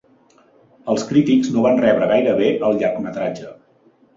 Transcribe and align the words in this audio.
Els 0.93 1.03
crítics 1.09 1.51
no 1.57 1.65
van 1.67 1.77
rebre 1.83 2.09
gaire 2.15 2.35
bé 2.43 2.51
el 2.71 2.81
llargmetratge. 2.81 3.53